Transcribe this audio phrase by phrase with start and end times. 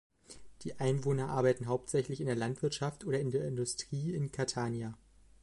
[0.63, 4.97] Die Einwohner arbeiten hauptsächlich in der Landwirtschaft oder in der Industrie in Catania.